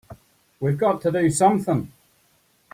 We've 0.59 0.79
got 0.79 1.01
to 1.01 1.11
do 1.11 1.29
something! 1.29 1.91